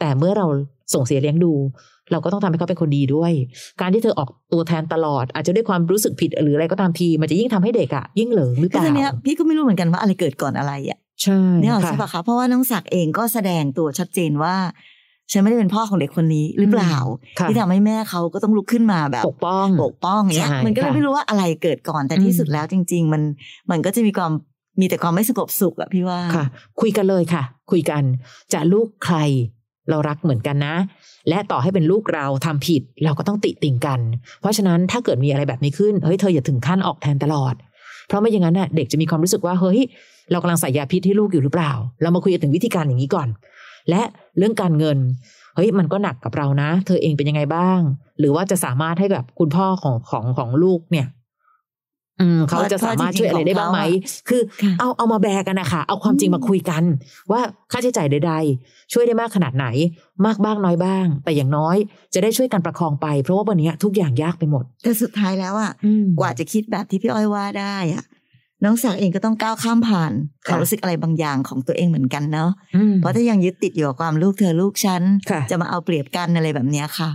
[0.00, 0.46] แต่เมื่อเรา
[0.94, 1.52] ส่งเสียเลี้ยงดู
[2.12, 3.32] เราก็ต้องทำให้เขาเป็นคนดีด้วย
[3.80, 14.54] การที่เธอออกตัวแทนตลอด อาจจะด้วยความรู้สึกผิดหรืออะไรก็ตามทีมันจะยิ่งทำให้เด็กอะยิ่งเหลิงหรือเปก็ล่าทีเนี้ยพี่ก็ไม่รู้เหมือนกันว่าอะไรเกิดก่อนอะไรอะใช่เนี่ยหรอกค่ะใช่ปะคะเพราะว่าน้องศักดิ์เองก็แสดงตัวชัดเจนว่า
[15.32, 16.94] ฉันไม่ได้เป็นพ่อของเด็กคนนี้หรือเปล่า
[17.38, 23.22] ค่ะที่ทำให้แม่เขาก็ต้องลุกขึ้นมาแบบปกป้องปกป้องเนี้ยใช่มันก็เลยค่ะไม่รู้ว่าอะไรเกิดก่อนแต่อืมที่สุดแล้วจริง ๆ มัน
[23.70, 24.32] มันก็จะมีความ
[24.80, 26.44] มีแต่ความไม่สงบสุขอะพี่ว่าค่ะ
[26.80, 28.02] คุยกันเลยค่ะ คุยกัน
[28.52, 29.18] จะลูกใคร
[29.90, 30.74] เรารักเหมือนกันนะ
[31.28, 34.00] และต่อให้เป็นลูกเราทำผิดเราก็ต้องติติงกัน
[34.40, 37.54] เพราะฉะนั้นถ้าเกิดมีอะไรแบบนี้ขึ้นเฮ้ยเธออย่าถึงขั้นออกแทนตลอด
[38.08, 39.80] เพราะไม่อย่างนั้นน่ะเด็กจะมีความรู้สึกว่าเฮ้ย
[40.30, 43.28] เรากำลังใส่ยาพิษให้ลูกอยู่หรือเปล่า เรามาคุยกันถึงวิธีการอย่างนี้ก่อน
[43.90, 44.02] และ
[44.38, 44.98] เรื่องการเงิน
[45.56, 47.80] เฮ้ยมันก็หนักกับเรานะ เธอเองเป็นยังไงบ้าง
[48.18, 51.06] หรือว่าจะสามารถให้แบบคุณพ่อของของของลูกเนี่ย
[52.48, 53.80] เขาจะสามารถช่วยอะไรได้บ้างไหม
[54.28, 56.82] คือค่ะเอาเอามาแบกกันนะคะเอาความจริงมาคุยกัน
[57.30, 57.40] ว่า
[57.72, 59.66] ค่าใช้จ่ายใด ๆ ช่วยได้มากขนาดไหน
[60.26, 61.76] มากบ้างน้อยบ้าง แต่อย่างน้อย
[62.14, 65.72] จะได้ช่วยกันประคองไป เพราะว่าวันนี้ทุกอย่างยากไปหมด แต่สุดท้ายแล้วอะ
[66.20, 68.04] กว่าจะคิดแบบที่พี่อ้อยว่าได้อะ
[68.64, 70.12] น้องศักดิ์เองก็ต้องก้าวข้ามผ่าน
[70.46, 77.10] ค่ะความรู้สึกอะไรบางอย่างของตัวเองเหมือนกันเนาะอืมเพราะถ้ายังยึดติดอยู่กับความลูกเธอลูกฉันค่ะจะมาเอาเปรียบกันอะไรแบบเนี้ยค่ะ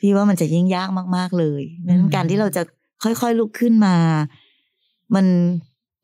[0.00, 2.62] พี่ว่ามันจะยิ่งยากมากๆเลยนั้นอืมการที่เราจะ
[3.04, 3.96] ค่อยๆลุกขึ้นมา
[5.14, 5.26] มัน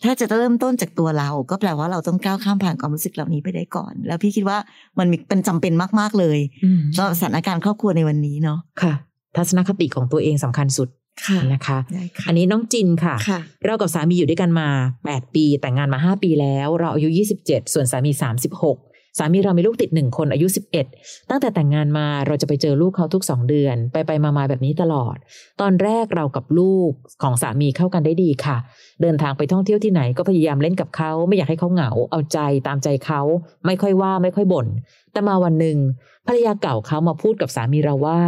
[0.05, 4.59] ถ้าจะเริ่มต้นจากตัวเรา ก็แปลว่าเราต้องก้าวข้ามผ่านความรู้สึกเหล่านี้ไปได้ก่อน แล้วพี่คิดว่า
[4.99, 8.93] มันมีเป็นจำเป็นมาก ๆเลยอืมสำหรับสถานการณ์ครอบครัวในวันนี้เนาะค่ะ
[9.37, 10.89] ทัศนคติของตัวเองสำคัญสุด
[11.27, 14.69] ค่ะนะคะได้ค่ะอันนี้น้องจินค่ะค่ะเรากับสามีอยู่ด้วยกันมา
[15.03, 17.09] 8 ปีแต่งงานมา 5 ปีแล้ว เราอายุ
[17.43, 18.11] 27 ส่วนสามี
[18.57, 20.47] 36 สามีเรามีลูกติดหนึ่งคนอายุ
[20.89, 25.17] 11 ตั้งแต่แต่งงานมาเราจะไปเจอลูกเขาทุก 2 เดือน ไปไปมามาแบบนี้ตลอด
[25.61, 26.91] ตอนแรกเรากับลูก
[27.23, 28.57] ของสามีเข้ากันได้ดีค่ะ
[29.03, 33.21] เดินทางไปท่องเที่ยวที่ไหนก็พยายามเล่นกับเขาไม่อยากให้เขาเหงาเอาใจตามใจเขา
[33.67, 34.67] ไม่ค่อยว่าไม่ค่อยบ่น
[35.13, 35.79] แต่มาวันหนึ่ง
[36.27, 38.21] ภรรยาเก่าเขามาพูดกับสามีเราว่า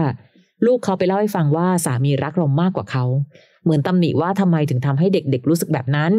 [0.66, 3.05] ลูกเขาไปเล่าให้ฟังว่าสามีรักเรามากกว่าเขา
[3.64, 6.12] เหมือนตำหนิว่าทำไมถึงทำให้เด็กๆรู้สึกแบบนั้น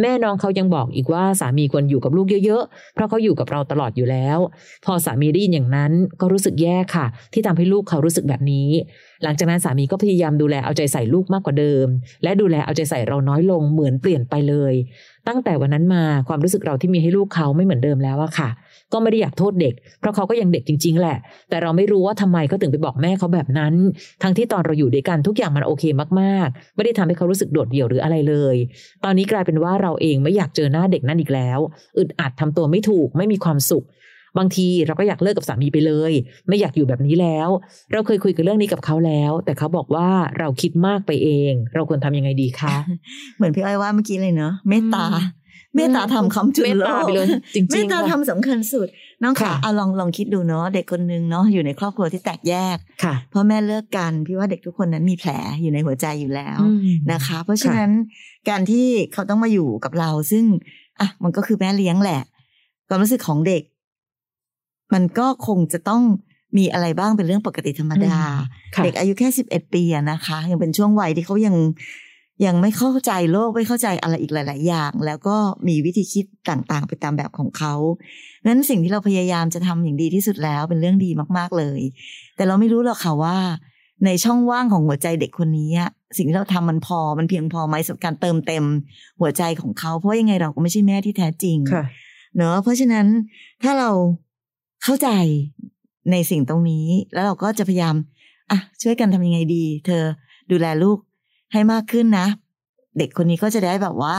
[0.00, 4.38] แม่น้องเขายังบอกอีกว่าสามีควรอยู่กับลูกเยอะๆ เพราะเขาอยู่กับเราตลอดอยู่แล้ว
[4.84, 8.70] พอสามีได้ยินอย่างนั้นก็รู้สึกแย่ค่ะ ที่ทำให้ลูกเขารู้สึกแบบนี้
[9.24, 11.86] หลังจากนั้นสามีก็พยายามดูแลเอาใจใส่ลูกมากกว่าเดิม
[12.22, 14.74] และดูแลเอาใจใส่เราน้อยลงเหมือนเปลี่ยนไปเลย
[15.28, 18.50] ตั้งแต่วันนั้นมาความรู้สึกเราที่มีให้ลูกเขาไม่เหมือนเดิมแล้วอะค่ะ
[18.92, 21.16] ก็ไม่ได้อยากโทษเด็ก เพราะเขาก็ยังเด็กจริง ๆ แหละ
[21.50, 23.74] แต่เราไม่รู้ว่าทำไมเขาถึงไปบอกแม่เขาแบบนั้น
[24.22, 25.84] ทั้งที่ตอนเราอยู่ด้วยกันทุกอย่างมันโอเค
[26.20, 28.56] มากๆ ไม่ได้ทำให้เขารู้สึกโดดเดี่ยวหรืออะไรเลย
[29.04, 31.58] ตอนนี้กลายเป็นว่าเราเองไม่อยากเจอหน้าเด็กนั่นอีกแล้ว
[31.98, 33.84] อึดอัดทำตัวไม่ถูกไม่มีความสุข
[34.38, 36.12] บางทีเราก็อยากเลิกกับสามีไปเลย
[36.48, 37.48] ไม่อยากอยู่แบบนี้แล้ว
[37.92, 42.76] เราเคยคุยกันเรื่องนี้กับเขาแล้ว แต่เขาบอกว่าเราคิดมากไปเอง เราควรทำยังไงดีคะ
[43.36, 45.06] เหมือนพี่อ้อยว่าเมื่อกี้เลยเนอะเมตตา
[45.76, 48.88] เมตตาทำคำจุนเมตโลตากไปเลยจริงๆเมตตาค่ะทำสำคัญสุด
[49.22, 55.30] น้องขาค่ะเอาลองลองคิดดูเนาะเด็กคนนึงเนาะอยู่ในครอบครัวที่แตกแยกค่ะพ่อแม่เลิกกันพี่ว่าเด็กทุกคนนั้นมีแผล
[55.62, 56.80] อยู่ในหัวใจอยู่แล้วอืม
[57.12, 57.90] นะคะ เพราะฉะนั้น
[58.48, 60.44] การที่เขาต้องมาอยู่กับเราซึ่ง
[61.00, 62.22] อะมันก็คือแม่เลี้ยงแหละ
[62.88, 63.62] ความรู้สึกของเด็ก
[64.94, 66.02] มันก็คงจะต้อง
[66.58, 68.18] มีอะไรบ้างเป็นเรื่องปกติธรรมดา
[68.74, 71.56] ค่ะเด็กอายุแค่สิบเอ็ดปีอะนะคะ ยังเป็นช่วงวัยที่เขายัง
[72.46, 75.36] ยังไม่เข้าใจโลกไม่เข้าใจอะไรอีกหลาย ๆ อย่าง แล้วก็
[75.68, 77.74] มีวิธีคิดต่าง ๆ ไปตามแบบของเขา
[78.46, 81.80] นั้นสิ่งที่เราพยายามจะทำอย่างดีที่สุดแล้วเป็นเรื่องดีมาก ๆ เลย
[82.36, 83.36] แต่เราไม่รู้หรอกค่ะว่า
[84.06, 88.64] ในช่องว่างของหัวใจเด็กคนนี้อะสิ่งที่เราทำมันพอมันเพียงพอไหมสำหรับการเติมเต็ม
[89.20, 91.84] หัวใจของเขา เพราะยังไงเราก็ไม่ใช่แม่ที่แท้จริงค่ะ
[92.36, 93.06] เนอะเพราะฉะนั้น
[93.62, 93.90] ถ้าเรา
[94.82, 95.08] เข้าใจ
[96.10, 97.94] ในสิ่งตรงนี้ แล้วเราก็จะพยายาม
[98.50, 100.04] อะช่วยกันทำยังไงดี เธอ
[100.50, 100.98] ดูแลลูก
[101.52, 102.26] ให้มากขึ้นนะ
[102.98, 104.16] เด็กคนนี้ก็จะได้แบบว่า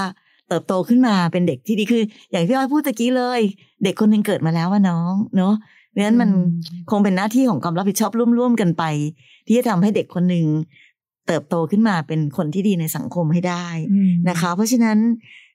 [0.48, 3.42] เติบโตขึ้นมาเป็นเด็กที่ดีคือ อย่างที่อ้อยพูดตะกี้เลย
[3.84, 5.54] เด็กคนหนึ่งเกิดมาแล้วว่าน้องเนอะ
[5.90, 6.46] เพราะฉะนั้นมันอืม
[6.92, 8.84] คงเป็นหน้าที่ของความรับผิดชอบร่วมๆกันไป
[9.48, 10.46] ที่จะทำให้เด็กคนหนึ่ง
[11.28, 13.66] เติบโตขึ้นมาเป็นคนที่ดีในสังคมให้ได้
[14.30, 14.98] นะคะ เพราะฉะนั้น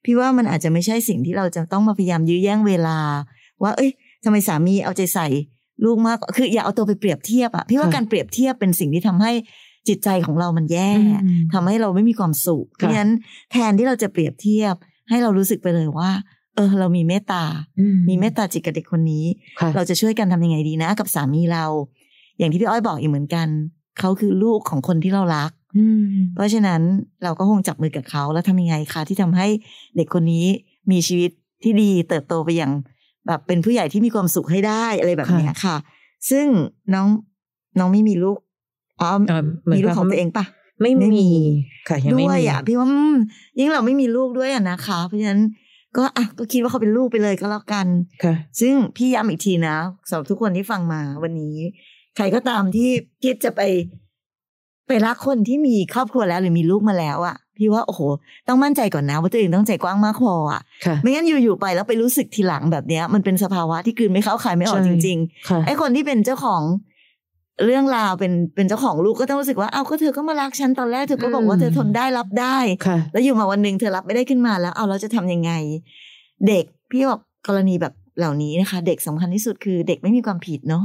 [0.05, 2.99] พี่ว่ามันอาจจะไม่ใช่สิ่งที่เราจะต้องมาพยายามยื้อแย่งเวลา
[3.63, 3.91] ว่า เอ้ย
[4.25, 5.27] ทำไมสามีเอาใจใส่
[5.85, 9.33] ลูกมากกว่าคืออย่าเอาตัวไปเปรียบเทียบอะพี่ว่าค่ะการเปรียบเทียบเป็นสิ่งที่ทำให้
[9.89, 10.91] จิตใจของเรามันแย่
[11.25, 13.13] อืมทำให้เราไม่มีความสุขเพราะฉะนั้น
[13.53, 14.75] แทนที่เราจะเปรียบเทียบ
[15.09, 16.11] ให้เรารู้สึกไปเลยว่า
[16.57, 17.45] เออ เรามีเมตตา
[18.09, 19.25] มีเมตตาจิตกับเด็กคนนี้
[19.61, 21.65] ค่ะเราจะช่วยกันทำยังไงดีนะ กับสามีเรา
[22.39, 23.49] อย่างที่พี่อ้อยบอกอีกเหมือนกัน
[23.99, 26.83] เขาคือลูกของคนที่เรารักอืมเพราะฉะนั้น
[27.23, 29.47] เราก็คงจับมือกับเขาแล้วทำยังไงคะที่ทำให้
[29.97, 30.47] เด็กคนนี้
[30.91, 31.31] มีชีวิต
[31.63, 32.73] ที่ดีเติบโตไปอย่าง
[33.27, 35.77] แบบเป็นผู้ใหญ่ที่มีความสุขให้ได้อะไรแบบเนี้ยค่ะ
[36.31, 36.47] ซึ่ง
[36.95, 37.09] น้อง
[37.79, 38.39] น้องไม่มีลูก
[39.01, 40.45] อ๋อเอ่อเหมือนมีลูกของเขาตัวเองปะ
[40.81, 41.45] ไม่ไม่มีมี
[41.89, 43.17] ค่ะยังไม่ด้วยมีอะพี่ว่าอืม
[43.59, 45.41] ยิ่งเราไม่มีลูกด้วยอะนะคะ เพราะฉะนั้น
[45.97, 47.87] ก็อะก็คิดว่าเขาเป็นลูกไปเลยก็แล้วกัน
[48.25, 49.77] ค่ะ ซึ่งพี่ย้ำอีกทีนะ
[50.09, 51.57] สำหรับทุกคนที่ฟังมาวันนี้
[52.17, 52.91] ใครก็ตามที่
[53.25, 53.61] คิดจะไป
[54.89, 58.01] ไปรักคนที่มีครอบครัวแล้วหรือมีลูกมาแล้วอะ่ะพี่ว่าโอ้โห
[58.49, 65.19] ต้องมั่นใจก่อนนะว่าตัวเองต้องใจกว้างมากพออะ่ะค่ะไม่งั้นอยู่ๆไปแล้วไปรู้สึกทีหลังแบบเนี้ย มันเป็นสภาวะที่กลืนไม่เข้าคายไม่ออกใช่จริง
[65.49, 66.63] ค่ะๆไอ้คนที่เป็นเจ้าของ
[67.65, 75.53] เรื่องราวเป็นเป็นเจ้าของลูกก็ต้องรู้สึกว่าเอ้าก็เธอก็มารักฉันตอนแรกเธอก็บอกว่าเธอทนได้รับได้ค่ะแล้วอยู่มาวันหนึ่งเธอรับไม่ได้ขึ้นมาแล้ว เอาเราจะทำยังไง
[76.47, 80.85] เด็กพี่บอกกรณีแบบ เหล่านี้นะคะ เด็กสำคัญที่สุดคือ เด็กไม่มีความผิดเนาะ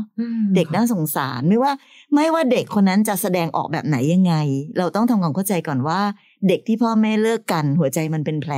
[0.55, 1.71] เด็กน่าสงสารไม่ว่า
[2.13, 4.33] ไม่ว่าเด็กคนนั้นจะแสดงออกแบบไหนยังไง
[4.77, 5.99] เราต้องทำความเข้าใจก่อนว่า
[6.47, 8.53] เด็กที่พ่อแม่เลิกกันหัวใจมันเป็นแผล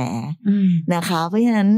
[0.48, 1.68] อืมนะคะ เพราะฉะนั้น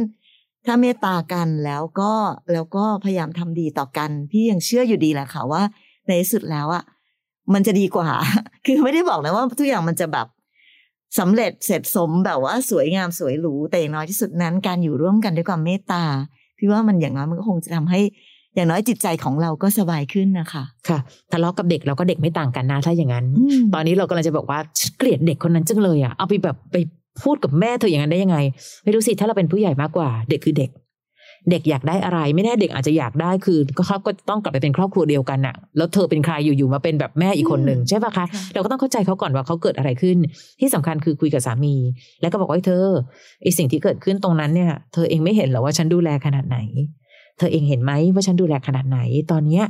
[0.66, 2.12] ถ้าเมตตากันแล้วก็
[2.52, 5.62] แล้วก็พยายามทำดีต่อกัน พี่ยังเชื่ออยู่ดีแหละค่ะว่า
[6.06, 6.85] ในที่สุดแล้วอะ
[7.54, 8.11] มันจะดีกว่า
[8.66, 10.26] คือไม่ได้บอกนะว่าทุกอย่างมันจะแบบ
[11.18, 16.04] สำเร็จเสร็จสมแบบว่าสวยงามสวยหรูแต่อย่างน้อยที่สุดนั้น การอยู่ร่วมกันด้วยความเมตตา
[16.59, 18.01] พี่ว่ามันอย่างน้อยมันก็คงจะทำให้
[18.55, 20.99] อย่างน้อยจิตใจของเราก็สบายขึ้นนะคะค่ะ
[21.33, 26.77] ทะเลาะกับเด็กเราก็เด็กไม่ต่างกันนะถ้าอย่างนั้นอืมตอนนี้เรากำลังจะบอกว่าฉันเกลียดเด็กคนนั้นจังเลยอะเอาไปแบบไป
[27.23, 28.38] พูดกับแม่เธออย่างนั้นได้ยังไง
[28.85, 30.71] ไม่รู้สิถ้าเราเป็นผู้ใหญ่มากกว่า เด็กคือเด็ก
[31.50, 40.16] เด็กอยากได้อะไร ไม่แน่เด็กอาจจะอยากได้คือก็เขาก็ต้องกลับไปเป็นครอบครัวเดียวกันน่ะ แล้วเธอเป็นใครอยู่ๆมาเป็นแบบแม่อีกคนหนึ่งอืมใช่ปะคะค่ะเราก็ต้องเข้าใจเขาก่อนว่าเขาเกิดอะไรขึ้น
[40.61, 41.74] ที่สำคัญคือคุยกับสามี
[42.20, 42.87] แล้วก็บอกว่าเฮ้ยเธอ
[43.42, 46.59] ไอสิ่งที่เกิดขึ้นตรงนั้นเนี่ย เธอเองไม่เห็นเหรอว่าฉันดูแลขนาดไหน
[47.38, 48.98] เธอเองเห็นไหมว่าฉันดูแลขนาดไหน
[49.30, 49.64] ตอนเนี้ย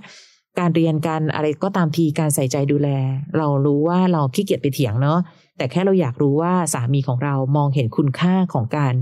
[0.58, 2.88] การเรียนการอะไรก็ตามทีการใส่ใจดูแล
[3.36, 5.18] เรารู้ว่าเราขี้เกียจไปเถียงเนาะ
[5.56, 8.94] แต่แค่เราอยากรู้ว่าสามีของเรามองเห็นคุณค่าของการ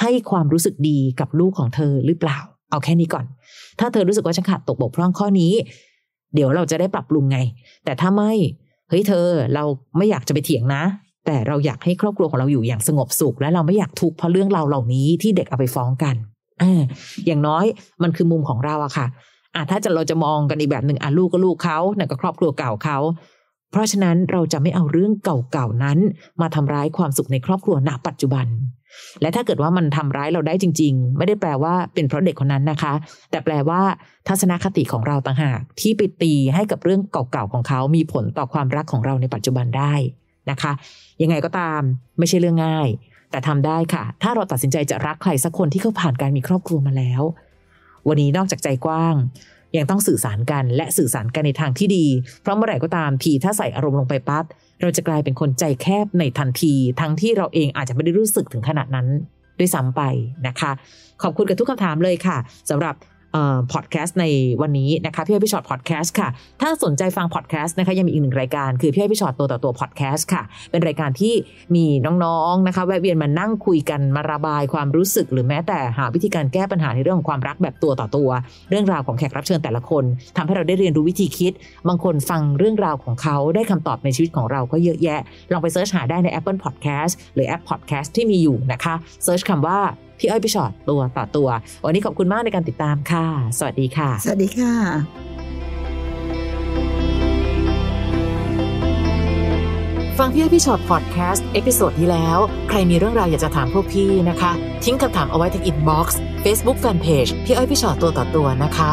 [0.00, 2.38] ให้ความรู้สึกดีกับลูกของเธอหรือเปล่า
[2.70, 3.24] เอาแค่นี้ก่อน
[3.80, 5.52] ถ้าเธอรู้สึกว่าฉันขาดตกบกพร่องข้อนี้
[6.34, 7.38] เดี๋ยวเราจะได้ปรับปรุงไง
[7.84, 8.32] แต่ถ้าไม่
[8.88, 9.64] เฮ้ยเธอเรา
[9.96, 10.82] ไม่อยากจะไปเถียงนะ
[11.26, 16.14] แต่เราอยากให้ครอบครัวของเราอยู่อย่างสงบสุข และเราไม่อยากทุกข์เพราะเรื่องราวเหล่านี้ที่เด็กเอาไปฟ้องกัน
[16.62, 16.64] อ
[17.26, 17.64] อย่างน้อย
[18.02, 19.06] มันคือมุมของเราอะค่ะ
[19.54, 22.98] อะถ้าจะเราจะมองกันอีกแบบหนึ่งอะลูกก็ลูกเขานั่นก็ครอบครัวเก่าเขา
[23.70, 25.98] เพราะฉะนั้นเราจะไม่เอาเรื่องเก่าๆนั้น
[26.40, 28.46] มาทำร้ายความสุขในครอบครัวณปัจจุบัน
[29.20, 32.92] และถ้าเกิดว่ามันทำร้ายเราได้จริง ๆ ไม่ได้แปลว่าเป็นเพราะเด็กคนนั้นนะคะ
[33.30, 33.80] แต่แปลว่า
[34.28, 39.94] ทัศนคติของเราต่างหากที่ไปตีให้กับเรื่องเก่าๆของเขา มีผลต่อความรักของเราในปัจจุบันได้
[40.50, 40.72] นะคะ
[41.22, 41.80] ยังไงก็ตาม
[42.18, 42.88] ไม่ใช่เรื่องง่าย
[43.30, 47.22] แต่ทำได้ค่ะ ถ้าเราตัดสินใจจะรักใครสักคนที่เขาผ่านการมีครอบครัวมาแล้ว
[48.08, 49.14] วันนี้นอกจากใจกว้าง
[49.76, 52.06] ยังต้องสื่อสารกันและสื่อสารกันในทางที่ดี
[52.42, 54.44] เพราะเมื่อไหร่ก็ตามทีถ้าใส่อารมณ์ลงไปปั๊บ
[54.82, 59.06] เราจะกลายเป็นคนใจแคบในทันที ทั้งที่เราเองอาจจะไม่ได้รู้สึกถึงขนาดนั้น
[59.58, 60.02] ด้วยซ้ำไป
[60.46, 60.72] นะคะ
[61.22, 62.36] ขอบคุณกับทุกคำถามเลยค่ะ
[62.70, 62.94] สำหรับ
[63.72, 64.24] พอดแคสต์ใน
[64.62, 66.28] วันนี้นะคะพี่อ้อยพี่ชอตพอดแคสต์ค่ะ
[66.60, 71.34] ถ้าสนใจฟังพอดแคสต์นะคะยังมีอีกหนึ่งรายการคือพี่อ้อยพี่ชอตตัวต่อตัวพอดแคสต์ค่ะ เป็นรายการที่
[71.74, 71.84] มี
[72.24, 78.30] น้องๆนะคะแวะเวียนมานั่งคุยกันมาระบายความรู้สึก หรือแม้แต่หาวิธีการแก้ปัญหาในเรื่องของความรักแบบตัวต่อตัว
[78.70, 80.04] เรื่องราวของแขกรับเชิญแต่ละคน
[80.36, 81.52] ทำให้เราได้เรียนรู้วิธีคิด
[81.88, 85.20] บางคนฟังเรื่องราวของเขาได้คำตอบในชีวิตของเราก็เยอะแยะ
[85.52, 89.78] ลองไป search หาได้ใน Apple Podcast หรือแอป Podcast ที่มีอยู่นะคะ search คำว่า
[90.22, 91.48] พี่อ้อยพี่ฉอดตัวต่อตัว
[91.84, 93.26] วันนี้ขอบคุณมากในการติดตามค่ะ
[93.58, 94.72] สวัสดีค่ะ สวัสดีค่ะ
[100.18, 104.52] ฟังพี่อ้อยพี่ฉอด podcast episode ที่แล้ว ใครมีเรื่องราวอยากจะถามพวกพี่นะคะ
[104.84, 108.90] ทิ้งคำถามเอาไว้ที่ inbox Facebook fanpage พี่อ้อยพี่ฉอดตัวต่อตัวนะคะ